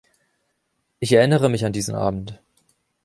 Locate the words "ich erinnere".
0.99-1.47